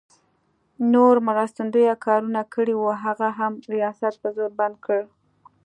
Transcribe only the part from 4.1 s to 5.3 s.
په زور بند کړل.